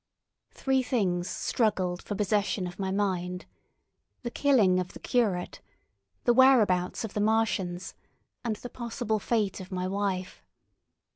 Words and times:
Three 0.55 0.81
things 0.81 1.29
struggled 1.29 2.01
for 2.01 2.15
possession 2.15 2.65
of 2.65 2.79
my 2.79 2.89
mind: 2.89 3.45
the 4.23 4.31
killing 4.31 4.79
of 4.79 4.93
the 4.93 4.99
curate, 4.99 5.61
the 6.23 6.33
whereabouts 6.33 7.03
of 7.03 7.13
the 7.13 7.21
Martians, 7.21 7.93
and 8.43 8.55
the 8.55 8.69
possible 8.71 9.19
fate 9.19 9.59
of 9.59 9.71
my 9.71 9.87
wife. 9.87 10.41